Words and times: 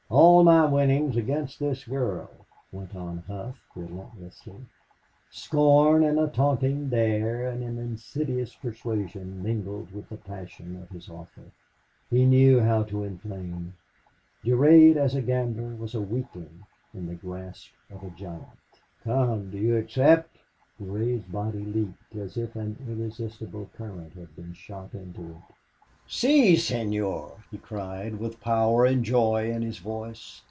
"All 0.13 0.43
my 0.43 0.65
winnings 0.65 1.15
against 1.15 1.57
this 1.59 1.85
girl," 1.85 2.29
went 2.69 2.97
on 2.97 3.19
Hough, 3.29 3.55
relentlessly. 3.73 4.65
Scorn 5.29 6.03
and 6.03 6.19
a 6.19 6.27
taunting 6.27 6.89
dare 6.89 7.47
and 7.47 7.63
an 7.63 7.77
insidious 7.77 8.53
persuasion 8.53 9.41
mingled 9.41 9.93
with 9.93 10.09
the 10.09 10.17
passion 10.17 10.75
of 10.75 10.89
his 10.89 11.07
offer. 11.07 11.45
He 12.09 12.25
knew 12.25 12.59
how 12.59 12.83
to 12.83 13.05
inflame. 13.05 13.75
Durade, 14.43 14.97
as 14.97 15.15
a 15.15 15.21
gambler, 15.21 15.75
was 15.77 15.95
a 15.95 16.01
weakling 16.01 16.65
in 16.93 17.07
the 17.07 17.15
grasp 17.15 17.69
of 17.89 18.03
a 18.03 18.09
giant. 18.09 18.59
"Come!... 19.05 19.49
Do 19.49 19.57
you 19.59 19.77
accept?" 19.77 20.35
Durade's 20.77 21.23
body 21.23 21.63
leaped, 21.63 22.17
as 22.17 22.35
if 22.35 22.57
an 22.57 22.75
irresistible 22.85 23.69
current 23.77 24.11
had 24.15 24.35
been 24.35 24.51
shot 24.55 24.93
into 24.93 25.21
it. 25.21 25.55
"Si, 26.07 26.57
Senor!" 26.57 27.37
he 27.51 27.57
cried, 27.57 28.17
with 28.19 28.41
power 28.41 28.83
and 28.85 29.05
joy 29.05 29.49
in 29.49 29.61
his 29.61 29.77
voice. 29.77 30.39